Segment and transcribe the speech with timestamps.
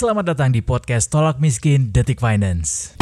[0.00, 2.96] Selamat datang di podcast Tolak Miskin Detik Finance.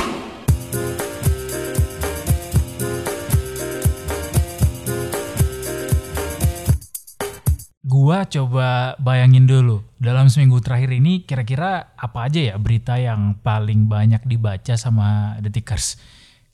[7.87, 13.87] Gua coba bayangin dulu dalam seminggu terakhir ini kira-kira apa aja ya berita yang paling
[13.87, 16.03] banyak dibaca sama Detikers.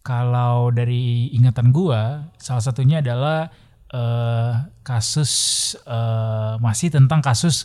[0.04, 3.48] Kalau dari ingatan gua, salah satunya adalah
[3.88, 4.52] eh,
[4.84, 5.32] kasus
[5.88, 7.64] eh, masih tentang kasus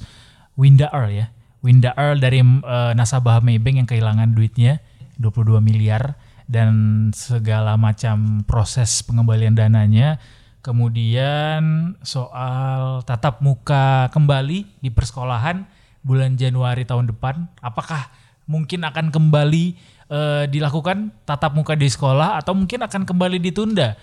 [0.55, 1.27] Winda Earl ya.
[1.59, 4.79] Winda Earl dari eh, nasabah Maybank yang kehilangan duitnya
[5.19, 6.15] 22 miliar
[6.49, 6.71] dan
[7.13, 10.17] segala macam proses pengembalian dananya.
[10.59, 15.63] Kemudian soal tatap muka kembali di persekolahan
[16.03, 18.11] bulan Januari tahun depan, apakah
[18.49, 19.65] mungkin akan kembali
[20.09, 23.95] eh, dilakukan tatap muka di sekolah atau mungkin akan kembali ditunda?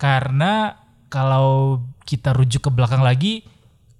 [0.00, 0.78] Karena
[1.10, 3.44] kalau kita rujuk ke belakang lagi,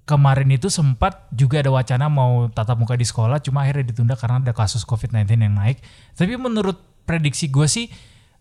[0.05, 4.41] kemarin itu sempat juga ada wacana mau tatap muka di sekolah, cuma akhirnya ditunda karena
[4.41, 5.79] ada kasus COVID-19 yang naik.
[6.17, 7.87] Tapi menurut prediksi gue sih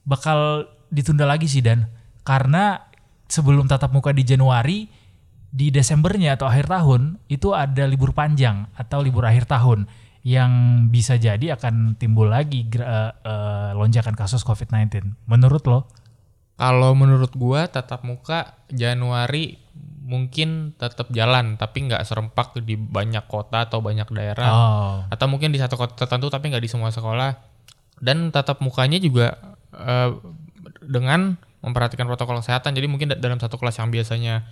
[0.04, 1.86] bakal ditunda lagi sih Dan,
[2.24, 2.90] karena
[3.30, 4.90] sebelum tatap muka di Januari,
[5.50, 9.90] di Desembernya atau akhir tahun itu ada libur panjang atau libur akhir tahun
[10.22, 15.16] yang bisa jadi akan timbul lagi gra- eh, lonjakan kasus COVID-19.
[15.26, 15.80] Menurut lo?
[16.60, 19.56] Kalau menurut gua tatap muka Januari
[20.10, 24.50] mungkin tetap jalan tapi nggak serempak di banyak kota atau banyak daerah.
[24.50, 27.38] Oh, atau mungkin di satu kota tertentu tapi nggak di semua sekolah.
[27.96, 29.38] Dan tatap mukanya juga
[29.70, 30.10] eh,
[30.82, 32.72] dengan memperhatikan protokol kesehatan.
[32.72, 34.42] Jadi mungkin da- dalam satu kelas yang biasanya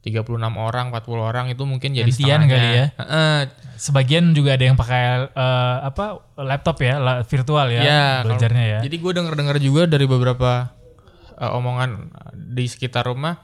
[0.00, 0.26] 36
[0.58, 2.86] orang 40 orang itu mungkin jadi Gantian kali ya?
[2.94, 3.38] Heeh,
[3.78, 6.04] sebagian juga ada yang pakai eh, apa
[6.36, 8.78] laptop ya, la- virtual ya, Ya, kalau- belajarnya ya.
[8.82, 10.74] Jadi gue denger-dengar juga dari beberapa
[11.34, 13.40] uh, omongan di sekitar rumah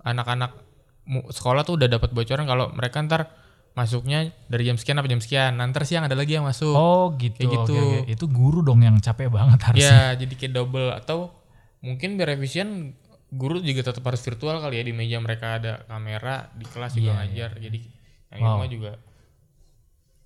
[0.00, 0.65] anak-anak
[1.06, 3.30] sekolah tuh udah dapat bocoran kalau mereka ntar
[3.76, 5.60] masuknya dari jam sekian apa jam sekian.
[5.60, 6.72] Nanti siang ada lagi yang masuk.
[6.72, 7.44] Oh gitu.
[7.46, 7.74] Kayak gitu.
[7.76, 8.12] oke, oke.
[8.12, 9.86] Itu guru dong yang capek banget harusnya.
[9.86, 11.30] ya, jadi kayak double atau
[11.84, 12.96] mungkin biar efisien
[13.28, 17.12] guru juga tetap harus virtual kali ya di meja mereka ada kamera di kelas juga
[17.12, 17.50] Iya, ngajar.
[17.60, 17.78] Jadi
[18.32, 18.52] yang Wow.
[18.58, 18.92] rumah juga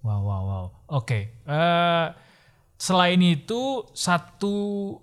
[0.00, 0.65] Wow, wow, wow.
[0.97, 1.28] Oke.
[1.44, 2.06] eh,
[2.81, 4.56] selain itu satu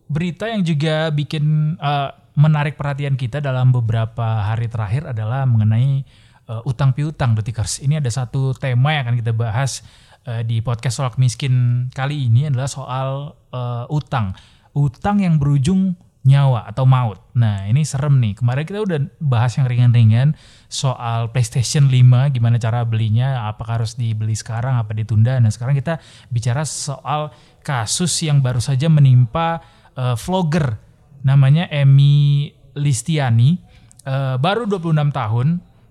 [0.10, 6.06] berita yang juga bikin eh, menarik perhatian kita dalam beberapa hari terakhir adalah mengenai
[6.46, 7.82] eh, utang piutang detikers.
[7.82, 9.82] Ini ada satu tema yang akan kita bahas
[10.30, 14.38] eh, di podcast Solak Miskin kali ini adalah soal eh, utang.
[14.78, 15.98] Utang yang berujung
[16.28, 17.24] nyawa atau maut.
[17.40, 18.38] Nah, ini serem nih.
[18.38, 20.36] Kemarin kita udah bahas yang ringan-ringan
[20.68, 25.40] soal PlayStation 5, gimana cara belinya, apakah harus dibeli sekarang, apa ditunda.
[25.40, 27.32] Nah, sekarang kita bicara soal
[27.64, 29.64] kasus yang baru saja menimpa
[29.96, 30.87] eh, vlogger
[31.26, 33.58] namanya Emi Listiani,
[34.06, 35.48] eh, baru 26 tahun,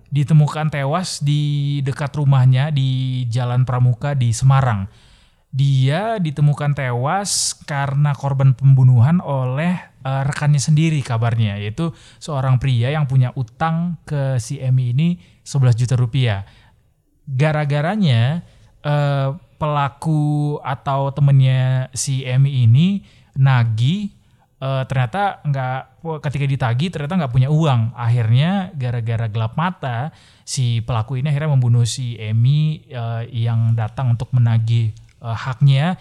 [0.07, 4.87] ditemukan tewas di dekat rumahnya di Jalan Pramuka di Semarang.
[5.47, 13.07] Dia ditemukan tewas karena korban pembunuhan oleh eh, rekannya sendiri kabarnya, yaitu seorang pria yang
[13.07, 16.47] punya utang ke si Emi ini 11 juta rupiah.
[17.27, 18.47] Gara-garanya
[18.83, 23.03] eh, pelaku atau temennya si Emi ini
[23.37, 24.16] nagih
[24.57, 25.77] eh, ternyata nggak
[26.23, 27.93] ketika ditagih ternyata nggak punya uang.
[27.93, 30.11] Akhirnya gara-gara gelap mata
[30.47, 35.97] si pelaku ini akhirnya membunuh si Emi eh, yang datang untuk menagih eh, haknya.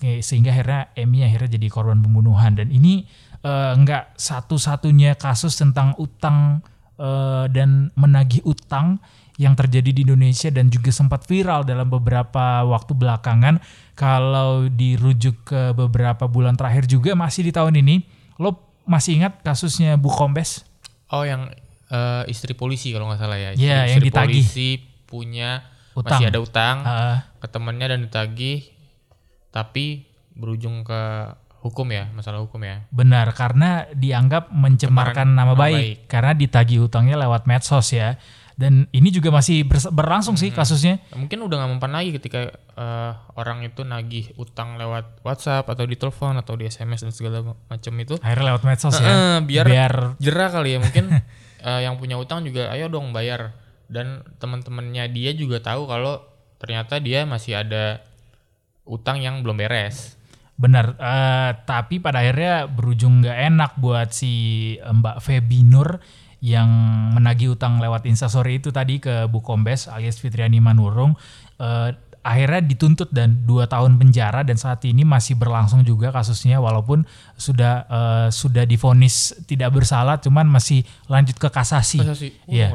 [0.00, 2.56] Sehingga akhirnya Emi akhirnya jadi korban pembunuhan.
[2.56, 3.04] Dan ini
[3.44, 6.64] eh, nggak satu-satunya kasus tentang utang
[6.96, 8.98] eh, dan menagih utang
[9.40, 13.56] yang terjadi di Indonesia dan juga sempat viral dalam beberapa waktu belakangan.
[13.96, 18.04] Kalau dirujuk ke beberapa bulan terakhir juga masih di tahun ini,
[18.36, 20.68] lo masih ingat kasusnya Bu Kombes?
[21.08, 21.48] Oh, yang
[21.88, 23.50] eh, istri polisi kalau nggak salah ya.
[23.56, 24.44] Iya, Istri yang ditagih.
[24.44, 24.68] polisi
[25.08, 25.50] punya
[25.96, 26.20] Utang.
[26.20, 28.68] masih ada utang Eh, ke temennya dan ditagih,
[29.50, 31.02] tapi berujung ke
[31.60, 32.88] hukum ya, masalah hukum ya.
[32.88, 38.16] benar, karena dianggap mencemarkan nama nama baik, karena ditagih utangnya lewat medsos ya.
[38.60, 41.00] Dan ini juga masih berlangsung sih kasusnya.
[41.16, 45.96] Mungkin udah nggak mempan lagi ketika eh, orang itu nagih utang lewat WhatsApp atau di
[45.96, 48.20] telepon atau di SMS dan segala macam itu.
[48.20, 49.08] Akhirnya lewat medsos ya.
[49.08, 51.08] Eh, biar, Biar jerah kali ya mungkin
[51.72, 53.56] eh, yang punya utang juga ayo dong bayar
[53.88, 56.20] dan teman-temannya dia juga tahu kalau
[56.60, 58.04] ternyata dia masih ada
[58.84, 60.20] utang yang belum beres.
[60.60, 65.96] Benar, eh, tapi pada akhirnya berujung nggak enak buat si Mbak Febi Nur
[66.40, 66.68] yang
[67.12, 71.12] menagih utang lewat Instastory itu tadi ke Bu Kombes alias Fitriani Manurung.
[71.60, 77.04] Eh, akhirnya dituntut dan dua tahun penjara dan saat ini masih berlangsung juga kasusnya walaupun
[77.36, 82.00] sudah eh, sudah divonis tidak bersalah, cuman masih lanjut ke kasasi.
[82.00, 82.32] Masa sih?
[82.44, 82.68] Wah, Iya.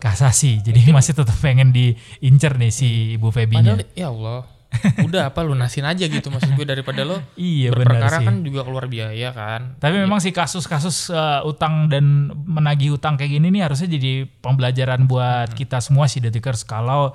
[0.00, 3.76] Kasasi, jadi masih tetap pengen diincer nih si Ibu Febinya.
[3.76, 4.40] Padahal ya Allah,
[5.06, 8.26] udah apa lunasin aja gitu maksud gue daripada lo Iya berperkara sih.
[8.26, 9.76] kan juga keluar biaya kan.
[9.82, 15.10] Tapi memang sih kasus-kasus uh, utang dan menagih utang kayak gini nih harusnya jadi pembelajaran
[15.10, 17.12] buat kita semua sih detikers kalau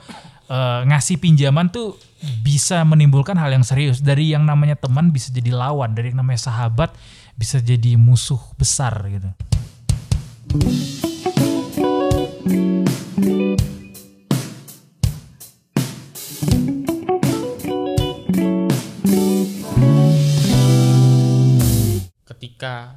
[0.52, 1.96] uh, ngasih pinjaman tuh
[2.44, 6.52] bisa menimbulkan hal yang serius dari yang namanya teman bisa jadi lawan dari yang namanya
[6.52, 6.92] sahabat
[7.36, 9.30] bisa jadi musuh besar gitu.
[22.56, 22.96] Ketika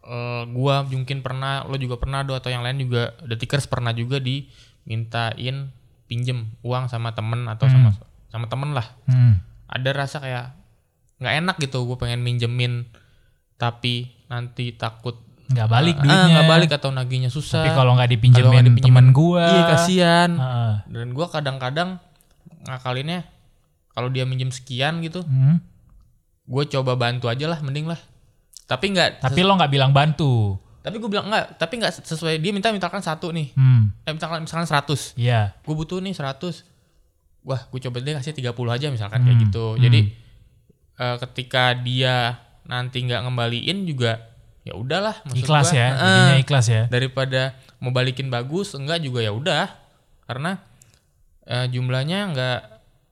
[0.00, 4.22] eh, gua mungkin pernah lo juga pernah do atau yang lain juga detikers pernah juga
[4.22, 5.74] dimintain
[6.06, 7.90] pinjem uang sama temen atau sama
[8.28, 9.42] sama temen lah Hmm.
[9.66, 10.54] ada rasa kayak
[11.18, 12.86] nggak enak gitu gue pengen minjemin
[13.58, 16.28] tapi nanti takut Nggak balik ah, duitnya.
[16.30, 20.74] nggak balik atau nagihnya susah Tapi kalau nggak dipinjemin dipinjemin, teman gua, iya kasihan Heeh.
[20.86, 21.96] dan gua kadang-kadang
[22.62, 23.24] ngakalinnya
[23.90, 25.58] kalau dia minjem sekian gitu Hmm.
[26.44, 27.98] gue coba bantu aja lah mending lah
[28.68, 30.60] tapi nggak Tapi lo nggak bilang bantu.
[30.78, 32.36] tapi gue bilang enggak tapi nggak sesuai.
[32.36, 33.52] Dia minta misalkan satu nih.
[33.52, 33.92] Hmm.
[34.02, 35.52] eh, misalkan misalkan 100 Iya.
[35.58, 36.64] gue butuh nih 100
[37.42, 39.66] wah gue coba deh kasih 30 aja misalkan kayak Hmm, gitu.
[39.76, 40.00] Jadi
[40.94, 44.20] eh, ketika dia nanti nggak ngembaliin juga
[44.62, 46.82] ya udahlah Ikhlas gua, ya, eh, jadinya ikhlas ya.
[46.86, 47.42] daripada
[47.78, 49.64] mau balikin bagus enggak juga ya udah.
[50.24, 50.60] Karena
[51.42, 52.58] eh, jumlahnya enggak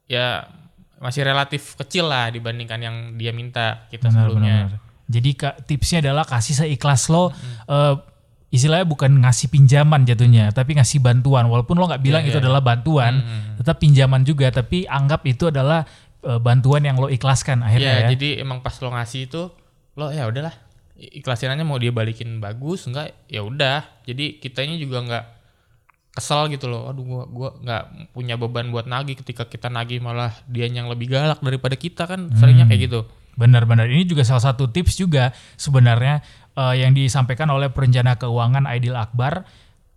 [0.06, 0.48] ya
[0.96, 4.56] masih relatif kecil lah dibandingkan yang dia minta kita Benar, sebelumnya.
[4.62, 4.84] benar, benar.
[5.06, 7.30] Jadi ka- tipsnya adalah kasih seikhlas lo.
[7.64, 7.94] eh,
[8.48, 11.46] istilahnya bukan ngasih pinjaman jatuhnya, tapi ngasih bantuan.
[11.46, 12.44] Walaupun lo nggak bilang Iya, itu iya.
[12.44, 13.54] adalah bantuan, Hmm.
[13.56, 14.50] tetap pinjaman juga.
[14.50, 15.82] Tapi anggap itu adalah
[16.20, 18.08] eh, bantuan yang lo ikhlaskan akhirnya ya, ya.
[18.10, 19.46] jadi emang pas lo ngasih itu
[19.94, 20.50] lo ya udahlah
[20.96, 25.24] i- ikhlasin aja mau dia balikin bagus enggak ya udah jadi kitanya juga enggak
[26.10, 30.32] kesel gitu loh aduh gua gua nggak punya beban buat nagih ketika kita nagih malah
[30.46, 32.72] dia yang lebih galak daripada kita kan seringnya Hmm.
[32.72, 33.00] kayak gitu
[33.36, 35.30] Benar-benar ini juga salah satu tips juga
[35.60, 36.24] sebenarnya
[36.56, 39.44] eh, yang disampaikan oleh perencana keuangan Aidil Akbar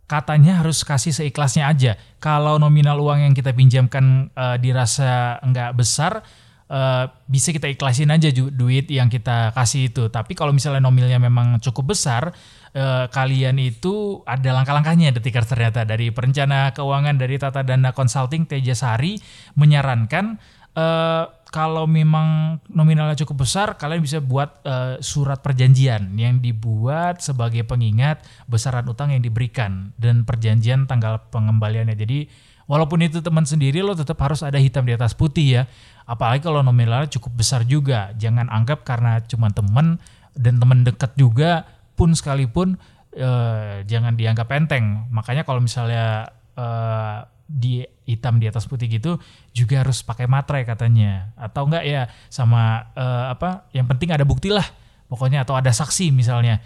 [0.09, 1.93] katanya harus kasih seikhlasnya aja.
[2.17, 6.25] Kalau nominal uang yang kita pinjamkan eh, dirasa nggak besar
[6.67, 10.09] eh, bisa kita ikhlasin aja ju- duit yang kita kasih itu.
[10.09, 12.33] Tapi kalau misalnya nominalnya memang cukup besar
[12.73, 18.73] eh, kalian itu ada langkah-langkahnya detikers ternyata dari perencana keuangan dari Tata Dana Consulting Teja
[18.73, 19.15] Sari
[19.55, 20.41] menyarankan
[20.73, 27.65] eh, kalau memang nominalnya cukup besar, kalian bisa buat eh, surat perjanjian yang dibuat sebagai
[27.65, 31.97] pengingat besaran utang yang diberikan dan perjanjian tanggal pengembaliannya.
[31.97, 32.29] Jadi
[32.69, 35.63] walaupun itu teman sendiri, lo tetap harus ada hitam di atas putih ya.
[36.05, 38.13] Apalagi kalau nominalnya cukup besar juga.
[38.13, 39.97] Jangan anggap karena cuma teman
[40.37, 41.65] dan teman dekat juga
[41.97, 42.77] pun sekalipun
[43.17, 45.09] eh, jangan dianggap enteng.
[45.09, 49.17] Makanya kalau misalnya eh, di hitam di atas putih gitu
[49.57, 51.33] juga harus pakai materai katanya.
[51.33, 54.65] Atau enggak ya sama eh, apa yang penting ada bukti lah
[55.09, 56.61] pokoknya atau ada saksi misalnya.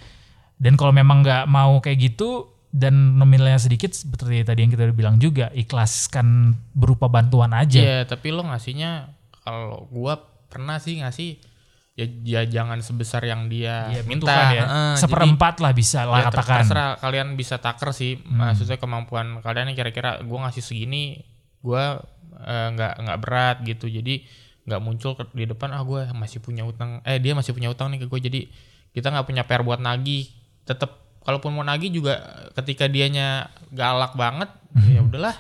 [0.60, 4.98] Dan kalau memang nggak mau kayak gitu dan nominalnya sedikit seperti tadi yang kita udah
[4.98, 7.80] bilang juga ikhlaskan berupa bantuan aja.
[7.80, 9.14] Iya, tapi lo ngasihnya
[9.46, 10.20] kalau gua
[10.52, 11.53] pernah sih ngasih
[11.94, 14.34] ya, ya jangan sebesar yang dia Iya, minta.
[14.50, 14.64] ya.
[14.64, 16.58] Heeh, seperempat lah bisa jadi, lah ya, katakan Hmm.
[16.60, 18.18] terserah kalian bisa taker sih.
[18.24, 21.22] Maksudnya kemampuan kalian kira-kira gua ngasih segini,
[21.60, 22.02] gua
[22.36, 23.86] eh, nggak nggak berat gitu.
[23.86, 24.26] Jadi
[24.64, 27.92] nggak muncul ke- di depan ah gue masih punya utang eh dia masih punya utang
[27.92, 28.42] nih ke gue jadi
[28.90, 30.32] kita nggak punya PR buat nagih
[30.64, 32.24] tetap kalaupun mau nagih juga
[32.56, 34.48] ketika dianya galak banget
[34.88, 35.36] ya udahlah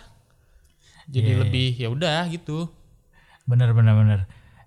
[1.05, 2.67] jadi Iya, lebih ya udah gitu
[3.43, 4.19] Bener bener bener.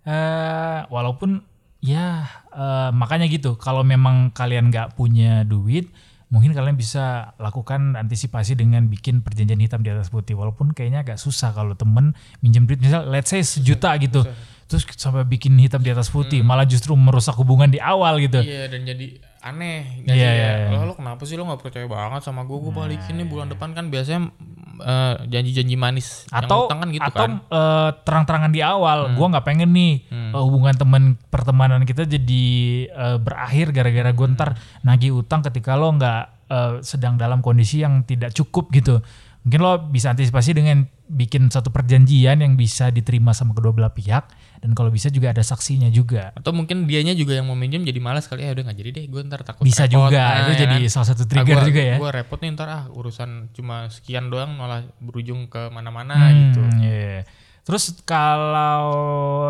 [0.04, 1.44] Eh walaupun
[1.87, 3.55] ya eh, makanya gitu.
[3.55, 5.88] Kalau memang kalian nggak punya duit,
[6.26, 10.35] mungkin kalian bisa lakukan antisipasi dengan bikin perjanjian hitam di atas putih.
[10.35, 14.26] Walaupun kayaknya agak susah kalau temen minjem duit misal let's say sejuta gitu.
[14.66, 18.43] Terus sampai bikin hitam di atas putih, malah justru merusak hubungan di awal gitu.
[18.43, 20.50] Iya dan jadi aneh Iya, sih iya, ya.
[20.59, 20.75] iya.
[20.75, 22.59] Lo, lo kenapa sih lo nggak percaya banget sama gue?
[22.59, 24.35] Gue balikin nih bulan depan kan biasanya
[24.80, 27.33] eh, janji-janji manis atau yang kan gitu atau kan.
[27.38, 27.52] Hmm.
[27.52, 32.45] eh, terang-terangan di awal gua nggak pengen nih eh, hubungan teman pertemanan kita jadi
[32.88, 34.50] eh, berakhir gara-gara gue ntar
[34.83, 39.00] nagih utang ketika lo nggak eh, sedang dalam kondisi yang tidak cukup gitu
[39.47, 44.26] mungkin lo bisa antisipasi dengan bikin satu perjanjian yang bisa diterima sama kedua belah pihak
[44.56, 47.96] dan kalau bisa juga ada saksinya juga Atau mungkin dianya juga yang mau minjem jadi
[47.96, 49.94] malas kali ya udah nggak jadi deh gue ntar takut bisa repot.
[50.04, 50.90] juga Nah, itu ya jadi kan?
[50.90, 54.26] salah satu Ah, trigger gua- juga ya Gue repot nih ntar ah urusan cuma sekian
[54.26, 56.60] doang malah berujung ke mana-mana Hmm, gitu.
[56.80, 57.22] iya.
[57.62, 58.86] Terus kalau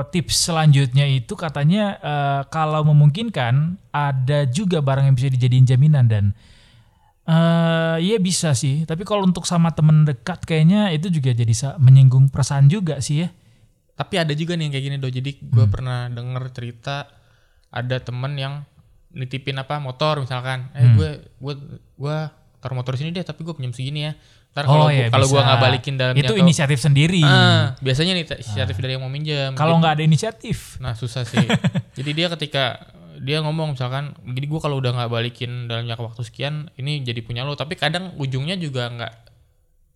[0.06, 3.54] tips selanjutnya itu katanya eh, kalau memungkinkan
[3.90, 6.24] ada juga barang yang bisa dijadiin jaminan dan
[7.26, 8.82] eh iya bisa sih.
[8.82, 13.30] Tapi kalau untuk sama temen dekat kayaknya itu juga jadi menyinggung perasaan juga sih ya.
[13.92, 15.72] tapi ada juga nih yang kayak gini do jadi gue Hmm.
[15.72, 17.08] pernah denger cerita
[17.66, 18.60] ada temen yang
[19.10, 20.94] nitipin apa motor misalkan eh Hmm.
[20.94, 21.54] gue gue
[21.96, 22.16] gue
[22.58, 24.12] taruh motor sini deh tapi gue pinjam segini ya
[24.52, 27.20] ntar Oh kalau ya kalau gue nggak balikin dalam itu jangka- inisiatif sendiri.
[27.22, 31.40] Ah, biasanya nih inisiatif dari yang mau minjam Kalau nggak ada inisiatif, Nah susah sih.
[31.96, 32.76] Jadi dia ketika
[33.22, 37.20] dia ngomong misalkan, jadi gue kalau udah nggak balikin dalam jangka waktu sekian, ini jadi
[37.24, 37.56] punya lo.
[37.56, 39.14] Tapi kadang ujungnya juga nggak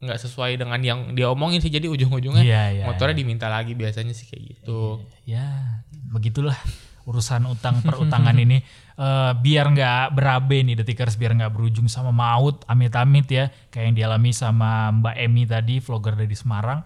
[0.01, 1.69] nggak sesuai dengan yang dia omongin sih.
[1.69, 5.05] Jadi ujung-ujungnya Iya, iya, motornya diminta lagi biasanya sih kayak gitu.
[5.29, 6.57] ya begitulah
[7.05, 8.61] urusan utang perutangan ini.
[9.01, 13.97] Eh, biar nggak berabe nih detikers, biar nggak berujung sama maut, amit-amit ya, kayak yang
[13.97, 16.85] dialami sama Mbak Emi tadi, vlogger dari Semarang.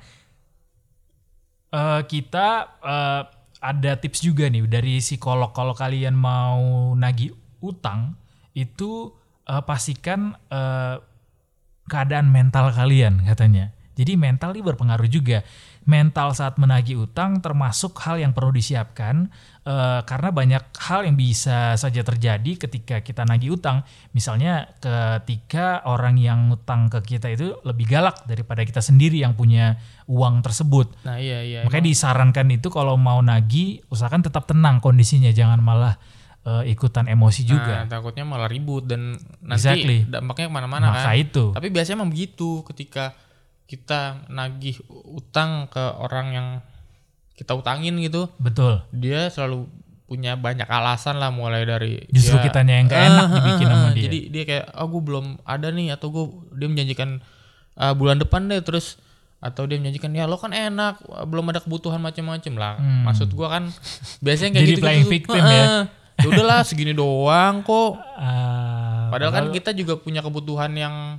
[1.74, 3.22] Eh, kita eh,
[3.64, 7.32] ada tips juga nih dari psikolog kalau kalian mau nagih
[7.64, 8.12] utang
[8.52, 9.08] itu
[9.48, 11.00] eh, pastikan eh,
[11.88, 13.72] keadaan mental kalian katanya.
[13.94, 15.46] Jadi mental ini berpengaruh juga.
[15.84, 19.28] Mental saat menagih utang termasuk hal yang perlu disiapkan
[19.68, 23.84] eh, karena banyak hal yang bisa saja terjadi ketika kita nagih utang.
[24.16, 29.76] Misalnya ketika orang yang utang ke kita itu lebih galak daripada kita sendiri yang punya
[30.08, 31.04] uang tersebut.
[31.04, 31.60] Nah iya iya.
[31.68, 36.00] Makanya disarankan itu kalau mau nagih usahakan tetap tenang kondisinya, jangan malah
[36.44, 37.84] eh, ikutan emosi juga.
[37.84, 39.98] Nah, takutnya malah ribut dan nanti Exactly.
[40.08, 41.16] dampaknya ke mana-mana Maka kan.
[41.16, 41.44] itu.
[41.56, 43.16] Tapi biasanya emang begitu ketika
[43.64, 44.76] kita nagih
[45.08, 46.48] utang ke orang yang
[47.34, 48.84] kita utangin gitu, Betul.
[48.90, 49.66] dia selalu
[50.04, 53.72] punya banyak alasan lah mulai dari Justru dia- kitanya yang gak enak Ah, dibikin ah,
[53.72, 54.04] sama ah, dia.
[54.04, 57.10] Jadi dia kayak oh gue belum ada nih atau gue dia menjanjikan
[57.74, 59.00] ah, bulan depan deh terus
[59.40, 62.74] atau dia menjanjikan ya lo kan enak belum ada kebutuhan macam-macam lah.
[63.02, 63.68] Maksud gua kan
[64.20, 64.60] biasanya kayak Hmm.
[64.62, 65.64] Jadi gitu playing victim ya.
[66.14, 68.00] ya udahlah segini doang kok.
[68.14, 71.18] Ah, Padahal kan kita juga punya kebutuhan yang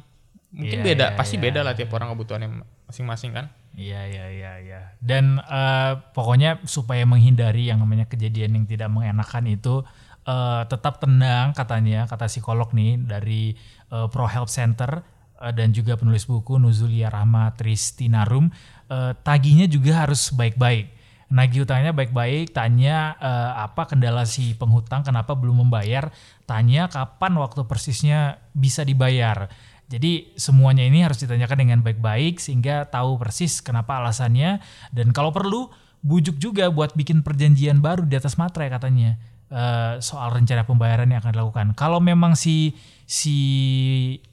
[0.55, 1.43] mungkin Iya, beda, iya, pasti iya.
[1.43, 2.49] beda lah tiap orang kebutuhannya
[2.87, 3.51] masing-masing kan.
[3.75, 4.81] Iya iya iya iya.
[5.03, 9.83] Dan eh, pokoknya supaya menghindari yang namanya kejadian yang tidak mengenakan itu
[10.23, 13.51] eh, tetap tenang katanya kata psikolog nih dari
[13.91, 15.03] eh, Pro Help Center
[15.43, 18.47] eh, dan juga penulis buku Nuzulia Rahma Tristinarum
[18.87, 20.95] eh, tagihnya juga harus baik-baik.
[21.25, 26.13] Nagih utangnya baik-baik, tanya eh, apa kendala si penghutang, kenapa belum membayar,
[26.47, 29.51] tanya kapan waktu persisnya bisa dibayar.
[29.85, 34.57] Jadi semuanya ini harus ditanyakan dengan baik-baik sehingga tahu persis kenapa alasannya
[34.89, 35.69] dan kalau perlu
[36.01, 39.17] bujuk juga buat bikin perjanjian baru di atas materai katanya
[39.49, 41.67] eh, soal rencana pembayaran yang akan dilakukan.
[41.77, 42.73] Kalau memang si
[43.05, 43.37] si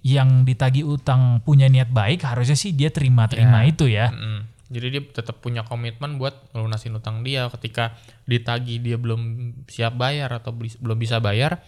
[0.00, 4.08] yang ditagih utang punya niat baik harusnya sih dia terima-terima itu ya.
[4.08, 4.48] Mm.
[4.72, 7.92] Jadi dia tetap punya komitmen buat ngelunasin utang dia ketika
[8.24, 11.60] ditagih dia belum siap bayar atau belum bisa bayar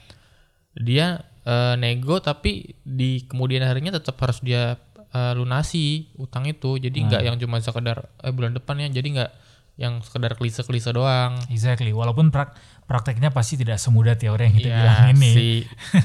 [0.72, 4.76] dia eh, nego tapi di kemudian harinya tetap harus dia
[5.10, 9.30] eh, lunasi utang itu jadi nggak yang cuma sekedar eh bulan depan ya jadi nggak
[9.74, 11.90] yang sekedar klise-klise doang Exactly.
[11.90, 12.54] Walaupun prak-
[12.86, 15.30] prakteknya pasti tidak semudah teori yang kita Iya bilang ini.
[15.34, 15.56] sih.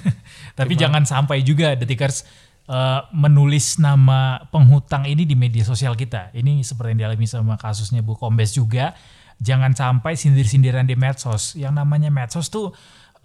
[0.58, 2.26] Tapi jangan sampai juga detikers
[2.66, 6.34] eh, menulis nama penghutang ini di media sosial kita.
[6.34, 8.98] Ini seperti yang dialami sama kasusnya Bu Kombes juga.
[9.38, 11.54] Jangan sampai sindir-sindiran di medsos.
[11.54, 12.74] Yang namanya medsos tuh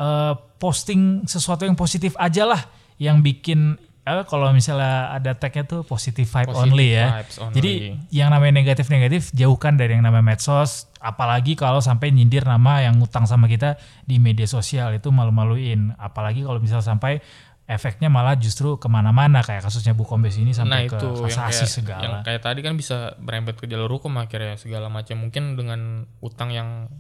[0.01, 2.63] eh, posting sesuatu yang positif aja lah
[2.99, 7.25] yang bikin eh, kalau misalnya ada tagnya tuh positive vibe Positive only ya.
[7.41, 7.55] only.
[7.57, 7.73] Jadi
[8.13, 10.89] yang namanya negatif-negatif jauhkan dari yang namanya medsos.
[11.05, 13.77] Apalagi kalau sampai nyindir nama yang ngutang sama kita
[14.09, 15.93] di media sosial itu malu-maluin.
[16.01, 17.21] Apalagi kalau misal sampai
[17.65, 21.65] efeknya malah justru ke mana-mana kayak kasusnya Bu Kombes ini nah sampai itu ke kasasi
[21.81, 22.03] segala.
[22.05, 26.53] yang kayak tadi kan bisa berembet ke jalur hukum akhirnya segala macam mungkin dengan utang
[26.53, 26.93] yang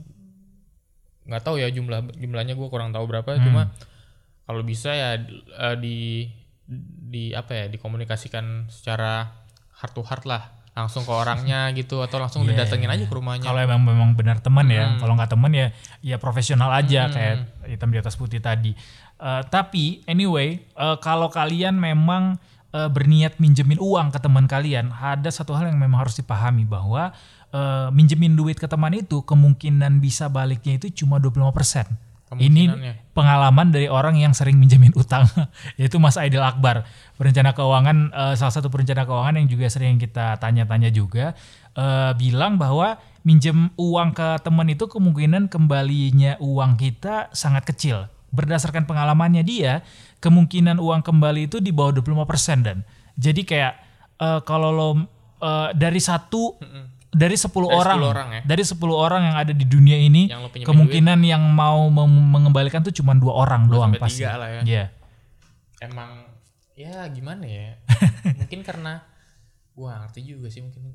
[1.24, 3.44] nggak tahu ya jumlah jumlahnya gue kurang tahu berapa Hmm.
[3.44, 3.62] cuma
[4.44, 5.10] kalau bisa ya
[5.58, 6.28] eh, di
[7.04, 9.32] di apa ya dikomunikasikan secara
[9.74, 13.14] heart to heart lah langsung ke orangnya gitu atau langsung Iya, didatengin iya, aja ke
[13.14, 14.74] rumahnya Kalau emang memang benar teman Hmm.
[14.74, 15.66] ya, kalau nggak teman ya
[16.00, 17.36] ya profesional aja kayak
[17.68, 18.74] hitam di atas putih tadi.
[19.14, 22.36] Eh, tapi anyway, eh, kalau kalian memang
[22.74, 27.14] eh, berniat minjemin uang ke teman kalian, ada satu hal yang memang harus dipahami bahwa
[27.54, 31.86] eh, minjemin duit ke teman itu kemungkinan bisa baliknya itu cuma 25%.
[32.34, 32.66] Ini
[33.14, 35.22] pengalaman dari orang yang sering minjemin utang,
[35.78, 36.82] yaitu Mas Aidil Akbar,
[37.14, 41.38] perencana keuangan, eh, salah satu perencana keuangan yang juga sering kita tanya-tanya juga,
[41.78, 48.10] eh, bilang bahwa minjem uang ke teman itu kemungkinan kembalinya uang kita sangat kecil.
[48.34, 49.86] Berdasarkan pengalamannya dia,
[50.18, 52.82] kemungkinan uang kembali itu di bawah 25% dan.
[53.14, 53.74] Jadi kayak
[54.18, 54.88] eh, kalau lo
[55.38, 56.58] eh, dari satu
[57.14, 58.40] dari 10 Dari orang, 10 orang ya.
[58.42, 63.14] dari 10 orang yang ada di dunia ini Yang kemungkinan yang mau mengembalikan tuh cuma
[63.14, 64.26] dua orang doang pasti.
[64.26, 64.62] tiga lah ya.
[64.62, 64.84] Iya.
[65.80, 66.10] emang
[66.74, 67.78] ya gimana ya
[68.40, 69.04] mungkin karena
[69.72, 70.94] gua ngerti juga sih mungkin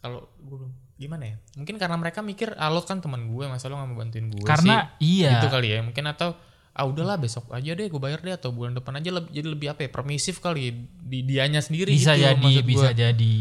[0.00, 1.36] kalau gue belum gimana ya?
[1.60, 4.44] Mungkin karena mereka mikir ah lo kan teman gue, masa lo gak mau bantuin gue
[4.48, 5.20] Karena sih?
[5.20, 5.36] iya.
[5.36, 5.84] Gitu kali ya.
[5.84, 6.32] Mungkin atau
[6.72, 9.68] ah udahlah besok aja deh gue bayar deh atau bulan depan aja lebih, jadi lebih
[9.72, 9.90] apa ya?
[9.92, 10.72] Permisif kali
[11.04, 12.96] di dianya sendiri bisa gitu jadi bisa gue.
[12.96, 13.34] jadi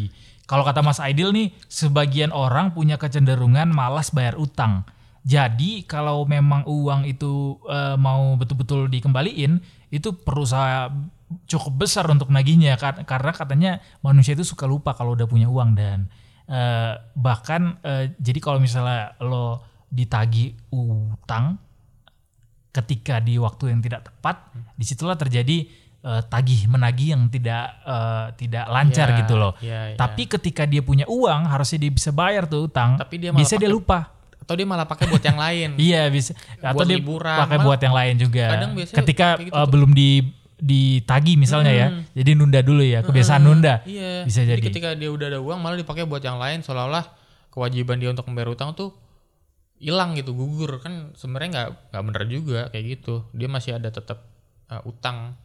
[0.50, 4.82] kalau kata Mas Aidil nih sebagian orang punya kecenderungan malas bayar utang.
[5.22, 9.62] Jadi kalau memang uang itu eh, mau betul-betul dikembaliin
[9.94, 10.90] itu perusahaan
[11.46, 15.78] cukup besar untuk nagihnya kar- karena katanya manusia itu suka lupa kalau udah punya uang
[15.78, 16.10] dan
[16.50, 19.62] eh, bahkan eh, jadi kalau misalnya lo
[19.94, 21.62] ditagi utang
[22.70, 25.66] ketika di waktu yang tidak tepat, di situlah terjadi
[26.00, 29.54] eh, tagih menagih yang tidak eh, tidak lancar Iya, gitu loh.
[29.60, 29.98] iya, iya.
[29.98, 32.96] Tapi ketika dia punya uang, harusnya dia bisa bayar tuh utang.
[32.96, 34.16] Tapi dia bisa dia lupa.
[34.40, 35.70] atau dia malah pakai buat yang lain.
[35.94, 36.34] Iya bisa.
[36.58, 38.46] Atau Buat dia liburan, pakai malah buat yang lain juga.
[38.50, 39.70] kadang biasanya Ketika gitu tuh.
[39.70, 40.10] belum di
[40.60, 43.80] ditagi misalnya ya, jadi nunda dulu ya, kebiasaan nunda.
[43.86, 44.26] Iya.
[44.26, 44.60] Bisa jadi.
[44.60, 47.06] ketika dia udah ada uang malah dipakai buat yang lain seolah-olah
[47.48, 48.92] kewajiban dia untuk membayar utang tuh
[49.78, 53.24] hilang gitu, gugur kan sebenarnya nggak nggak bener juga kayak gitu.
[53.32, 54.26] Dia masih ada tetap
[54.68, 55.38] uh, utang.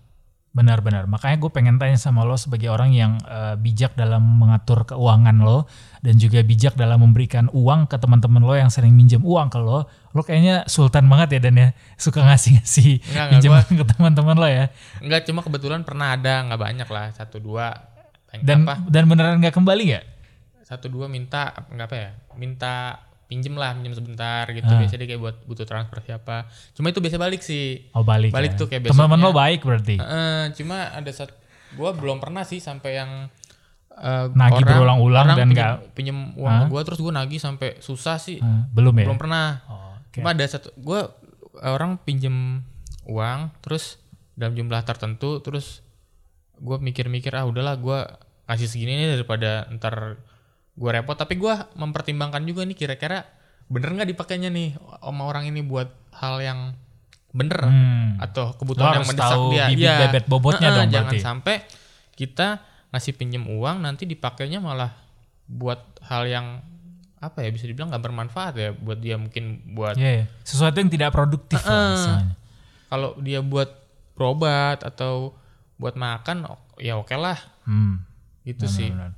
[0.54, 1.04] Benar-benar.
[1.04, 5.66] Makanya gue pengen tanya sama lo sebagai orang yang eh, bijak dalam mengatur keuangan lo
[5.99, 9.90] dan juga bijak dalam memberikan uang ke teman-teman lo yang sering minjem uang ke lo.
[10.08, 13.87] Lo kayaknya sultan banget ya dan ya suka ngasih-ngasih Enggak, enggak, pinjam gua- uang ke
[13.90, 14.64] teman-teman lo ya.
[15.02, 17.75] Enggak cuma kebetulan pernah ada nggak banyak lah satu dua
[18.32, 20.04] Dan apa dan beneran nggak kembali nggak?
[20.64, 24.76] satu dua minta nggak apa ya minta pinjem lah pinjem sebentar gitu Ah.
[24.76, 28.31] biasanya dia kayak buat butuh transfer siapa cuma itu biasa balik sih Oh balik.
[28.31, 28.59] Balik ya.
[28.59, 29.40] tuh kayak Teman-teman lo besoknya.
[29.40, 29.97] baik berarti.
[29.97, 31.33] Heeh, cuma ada satu
[31.73, 33.11] gua belum pernah sih sampai yang
[33.93, 38.38] eh, Nagih berulang-ulang dan pinjem- nggak- pinjem uang gua terus gua nagih sampai susah sih
[38.38, 39.07] Eh, belum ya?
[39.07, 40.14] belum pernah Oh, oke.
[40.14, 41.14] cuma ada satu gua
[41.57, 42.61] orang pinjem
[43.04, 43.97] uang terus
[44.33, 45.81] dalam jumlah tertentu terus
[46.57, 50.19] gua mikir-mikir ah udahlah gua kasih segini nih daripada ntar
[50.75, 53.23] gua repot tapi gua mempertimbangkan juga nih kira-kira
[53.64, 56.61] bener nggak dipakainya nih sama orang ini buat hal yang
[57.31, 58.14] bener Hmm.
[58.21, 59.97] atau Lo kebutuhan yang harus mendesak tahu dia bibit Iya.
[60.04, 61.19] bebet bobotnya Heeh, dong jangan berarti.
[61.21, 61.56] sampai
[62.13, 62.49] kita
[62.91, 64.95] ngasih pinjem uang nanti dipakainya malah
[65.45, 66.47] buat hal yang
[67.19, 70.25] apa ya bisa dibilang nggak bermanfaat ya buat dia mungkin buat Iya, iya.
[70.41, 72.34] Sesuatu yang tidak produktif lah istilahnya.
[72.87, 73.71] kalau dia buat
[74.13, 75.34] berobat atau
[75.75, 78.04] buat makan ya oke lah Hmm.
[78.43, 79.10] gitu sih Benar.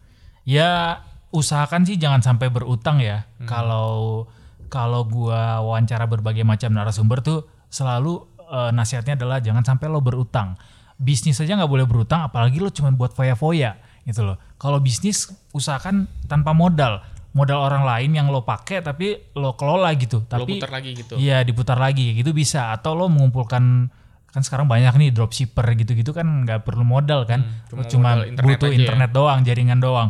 [0.42, 1.02] Ya
[1.36, 3.28] usahakan sih jangan sampai berutang ya.
[3.36, 3.44] Hmm.
[3.44, 4.24] Kalau
[4.66, 10.56] kalau gua wawancara berbagai macam narasumber tuh selalu eh, nasihatnya adalah jangan sampai lo berutang.
[10.96, 13.76] Bisnis aja nggak boleh berutang, apalagi lo cuma buat foya-foya
[14.08, 14.40] gitu loh.
[14.56, 17.04] Kalau bisnis usahakan tanpa modal,
[17.36, 20.24] modal orang lain yang lo pakai tapi lo kelola gitu.
[20.24, 23.92] lo Tapi putar lagi gitu Iya diputar lagi gitu bisa atau lo mengumpulkan
[24.26, 28.08] kan sekarang banyak nih dropshipper gitu-gitu kan nggak perlu modal kan Hmm, cuma Lo cuma
[28.16, 28.76] modal internet butuh ya.
[28.76, 30.08] internet doang jaringan doang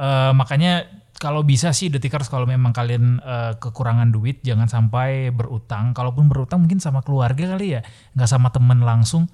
[0.00, 0.88] Eh, makanya
[1.20, 5.92] kalau bisa sih detikers kalau memang kalian eh, kekurangan duit jangan sampai berutang.
[5.92, 7.84] Kalaupun berutang mungkin sama keluarga kali ya.
[8.16, 9.28] Nggak sama temen langsung.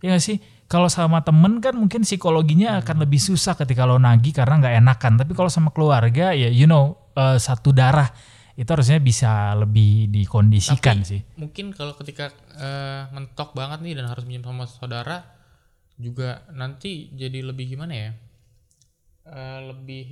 [0.00, 0.40] Ya nggak sih?
[0.66, 5.12] Kalau sama temen kan mungkin psikologinya akan lebih susah ketika lo nagih karena nggak enakan.
[5.20, 8.08] Tapi kalau sama keluarga ya you know eh, satu darah
[8.56, 11.20] itu harusnya bisa lebih dikondisikan Tapi sih.
[11.36, 15.20] mungkin kalau ketika eh, mentok banget nih dan harus minjem sama saudara
[16.00, 18.10] juga nanti jadi lebih gimana ya
[19.26, 20.04] Eh, lebih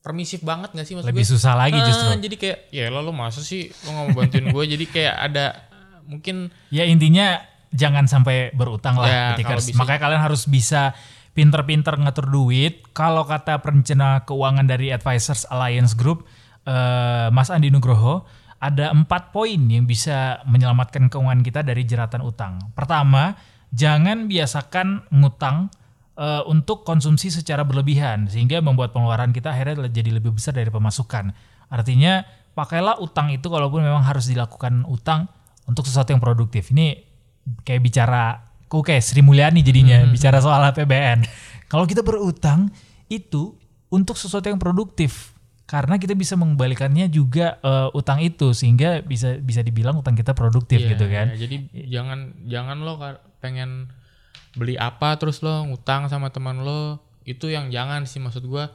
[0.00, 1.30] permisif banget gak sih maksud lebih gue?
[1.30, 2.08] susah lagi Ah, justru.
[2.16, 5.44] jadi kayak ya lo lo masa sih lo nggak mau bantuin gue jadi kayak ada
[6.04, 6.36] mungkin
[6.68, 7.36] ya intinya
[7.70, 10.96] jangan sampai berutang lah Ya, kalau bisa- makanya kalian harus bisa
[11.30, 12.82] pinter-pinter ngatur duit.
[12.90, 16.24] Kalau kata perencana keuangan dari Advisors Alliance Group
[16.62, 18.24] eh, Mas Andi Nugroho
[18.58, 22.72] ada empat poin yang bisa menyelamatkan keuangan kita dari jeratan utang.
[22.72, 23.36] Pertama
[23.70, 25.68] jangan biasakan ngutang
[26.20, 31.32] eh, untuk konsumsi secara berlebihan sehingga membuat pengeluaran kita akhirnya jadi lebih besar dari pemasukan.
[31.72, 32.20] Artinya
[32.52, 35.26] pakailah utang itu kalaupun memang harus dilakukan utang
[35.64, 36.68] untuk sesuatu yang produktif.
[36.76, 36.98] Ini
[37.64, 38.36] kayak bicara
[38.68, 41.24] kok kayak Sri Mulyani jadinya bicara soal APBN.
[41.70, 42.68] Kalau kita berutang
[43.08, 43.56] itu
[43.90, 45.34] untuk sesuatu yang produktif
[45.70, 50.82] karena kita bisa mengembalikannya juga eh, utang itu sehingga bisa bisa dibilang utang kita produktif
[50.82, 51.26] Iya, gitu kan.
[51.30, 51.56] iya, jadi
[51.86, 52.18] jangan
[52.50, 52.98] jangan lo
[53.38, 53.86] pengen
[54.52, 58.72] beli apa terus lo ngutang sama teman lo itu yang jangan sih maksud gua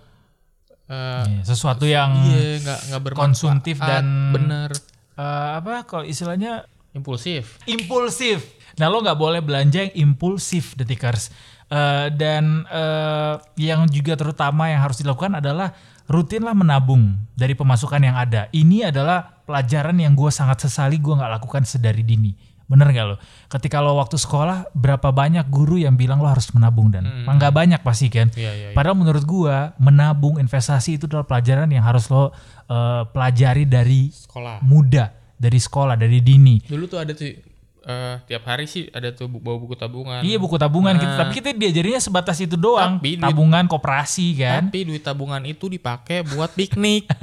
[0.86, 4.70] eh Iya, sesuatu yang iya nggak nggak bermanfaat konsumtif dan- bener
[5.18, 8.46] eh, apa kalau istilahnya impulsif impulsif.
[8.76, 11.32] Nah lo nggak boleh belanja yang impulsif detikers.
[11.66, 15.74] Eh, dan eh, yang juga terutama yang harus dilakukan adalah
[16.06, 18.46] rutinlah menabung dari pemasukan yang ada.
[18.54, 22.32] Ini adalah pelajaran yang gue sangat sesali gue nggak lakukan sedari dini.
[22.66, 23.16] Bener gak lo?
[23.46, 27.80] Ketika lo waktu sekolah, berapa banyak guru yang bilang lo harus menabung dan nggak banyak
[27.80, 28.34] pasti kan.
[28.34, 28.74] Iya, iya, iya.
[28.74, 32.34] Padahal menurut gua menabung investasi itu adalah pelajaran yang harus lo
[32.66, 34.60] eh, pelajari dari Sekolah.
[34.60, 36.58] muda, dari sekolah, dari dini.
[36.60, 37.30] Dulu tuh ada tuh
[37.86, 40.20] eh, tiap hari sih ada tuh bu- bawa buku tabungan.
[40.20, 42.98] Iya buku tabungan gitu, tapi kita diajarinya sebatas itu doang.
[42.98, 44.62] Tapi duit- tabungan koperasi kan.
[44.66, 47.06] Tapi duit tabungan itu dipakai buat piknik.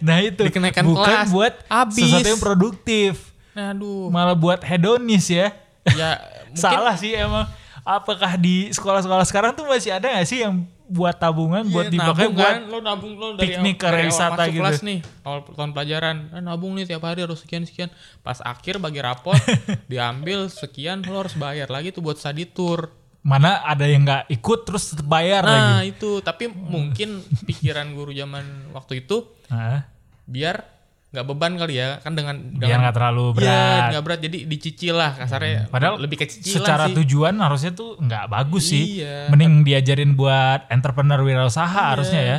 [0.00, 1.28] Nah itu bukan kelas.
[1.28, 2.04] buat Habis.
[2.06, 3.29] sesuatu yang produktif,
[3.70, 4.08] Aduh.
[4.08, 5.52] malah buat hedonis ya.
[5.84, 6.16] Ya
[6.50, 7.46] mungkin Salah sih emang.
[7.80, 12.26] Apakah di sekolah-sekolah sekarang tuh masih ada gak sih yang buat tabungan buat Iya, dipakai
[12.26, 14.58] nabung buat kan, lo nabung lo dari piknik ke wisata gitu.
[14.58, 18.82] kelas nih awal tahun pelajaran eh, nabung nih tiap hari harus sekian sekian pas akhir
[18.82, 19.38] bagi rapot
[19.90, 22.90] diambil sekian lo harus bayar lagi tuh buat study tour
[23.22, 25.62] mana ada yang nggak ikut terus tetap bayar lagi.
[25.62, 29.86] nah itu tapi mungkin pikiran guru zaman waktu itu Nah,
[30.26, 30.62] biar
[31.10, 33.82] nggak beban kali ya kan dengan biar nggak terlalu Iya, berat.
[33.90, 37.98] nggak berat jadi dicicil lah kasarnya Padahal lebih ke cicilan Secara sih tujuan harusnya tuh
[37.98, 39.02] nggak bagus sih.
[39.02, 39.26] Iya.
[39.26, 42.38] Mending diajarin buat entrepreneur wirausaha harusnya ya.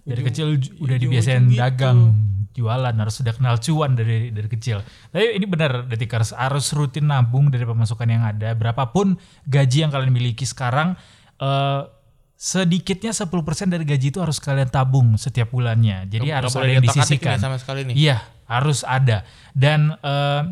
[0.00, 1.58] Dari kecil ju- udah dibiasain gitu.
[1.58, 1.98] dagang,
[2.52, 4.78] jualan harus sudah kenal cuan dari dari kecil.
[5.10, 8.52] Tapi ini benar Detikers harus rutin nabung dari pemasukan yang ada.
[8.52, 10.94] Berapapun gaji yang kalian miliki sekarang
[11.36, 11.80] eh,
[12.44, 13.32] sedikitnya 10%
[13.72, 16.04] dari gaji itu harus kalian tabung setiap bulannya.
[16.12, 17.36] Jadi Nggak harus ada yang nih disisihkan.
[17.40, 19.24] sama sekali nih Iya, harus ada.
[19.56, 20.42] Dan eh,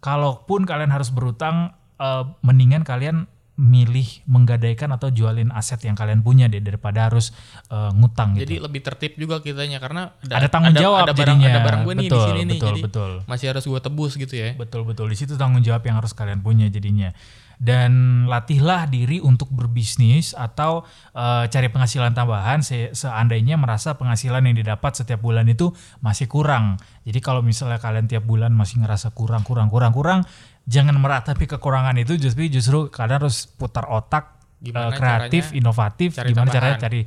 [0.00, 3.28] kalaupun kalian harus berutang, eh, mendingan kalian
[3.62, 7.30] milih menggadaikan atau jualin aset yang kalian punya deh daripada harus
[7.70, 8.42] eh, ngutang gitu.
[8.42, 11.48] jadi lebih tertib juga kitanya karena ada tanggung jawab ada barang, jadinya.
[11.54, 13.12] ada barang gue nih betul, di sini nih betul, jadi betul.
[13.30, 16.42] masih harus gue tebus gitu ya Betul betul di situ tanggung jawab yang harus kalian
[16.42, 17.14] punya jadinya.
[17.62, 20.82] Dan latihlah diri untuk berbisnis atau
[21.14, 25.70] eh, cari penghasilan tambahan se- seandainya merasa penghasilan yang didapat setiap bulan itu
[26.02, 26.82] masih kurang.
[27.06, 30.20] Jadi kalau misalnya kalian tiap bulan masih ngerasa kurang kurang kurang kurang,
[30.66, 36.10] jangan meratapi kekurangan itu justru justru kalian harus putar otak eh, Gimana kreatif, caranya inovatif,
[36.14, 36.84] cari gimana caranya tambahan.
[36.86, 37.00] cari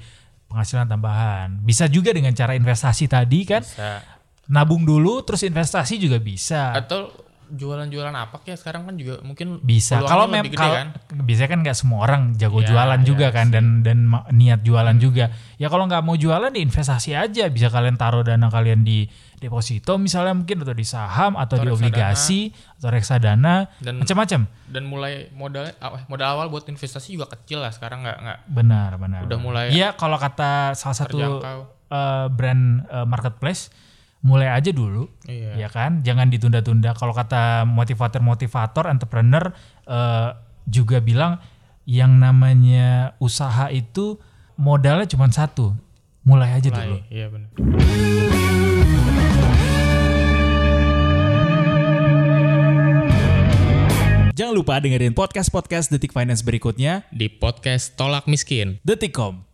[0.45, 1.47] penghasilan tambahan.
[1.63, 3.63] Bisa juga dengan cara investasi tadi kan.
[3.63, 4.03] bisa
[4.45, 6.69] Nabung dulu terus investasi juga bisa.
[6.77, 7.09] atau
[7.47, 10.01] jualan-jualan apa kayak sekarang kan juga mungkin bisa.
[10.01, 10.93] kalau memang kan?
[11.17, 13.53] biasanya kan nggak semua orang jago Ya, jualan ya juga kan sih.
[13.53, 13.97] dan dan
[14.29, 15.29] niat jualan juga.
[15.55, 17.45] Ya kalau nggak mau jualan di investasi aja.
[17.47, 19.05] Bisa kalian taruh dana kalian di
[19.35, 21.77] deposito misalnya mungkin atau di saham atau, Atau di reksadana.
[21.77, 22.39] obligasi
[22.75, 24.41] atau reksadana Dan- macam-macam.
[24.65, 25.69] dan mulai modal
[26.07, 28.39] modal awal buat investasi juga kecil lah sekarang nggak nggak.
[28.47, 31.19] Benar benar Udah mulai iya kalau kata salah satu
[31.85, 33.69] eh, brand eh, marketplace
[34.25, 35.53] mulai aja dulu iya.
[35.53, 36.01] ya kan?
[36.01, 36.97] Jangan ditunda-tunda.
[36.97, 39.53] Kalau kata motivator-motivator entrepreneur
[39.85, 40.29] eh,
[40.65, 41.37] juga bilang
[41.85, 44.17] yang namanya usaha itu
[44.57, 45.77] modalnya cuma satu
[46.25, 46.97] mulai aja dulu.
[46.97, 47.53] mulai iya benar.
[54.35, 58.83] Jangan lupa dengerin podcast-podcast Detik Finance berikutnya di podcast tolak miskin.
[58.83, 59.44] Detikcom